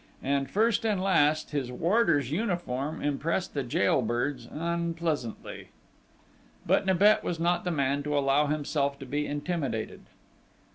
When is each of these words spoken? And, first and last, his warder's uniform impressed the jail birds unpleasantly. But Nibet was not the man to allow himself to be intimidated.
And, 0.23 0.49
first 0.49 0.83
and 0.83 0.99
last, 0.99 1.51
his 1.51 1.71
warder's 1.71 2.31
uniform 2.31 3.03
impressed 3.03 3.53
the 3.53 3.61
jail 3.61 4.01
birds 4.01 4.47
unpleasantly. 4.51 5.67
But 6.65 6.87
Nibet 6.87 7.23
was 7.23 7.39
not 7.39 7.65
the 7.65 7.69
man 7.71 8.01
to 8.01 8.17
allow 8.17 8.47
himself 8.47 8.97
to 8.97 9.05
be 9.05 9.27
intimidated. 9.27 10.01